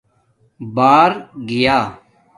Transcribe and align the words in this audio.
بار 0.75 1.11
گیا 1.49 1.79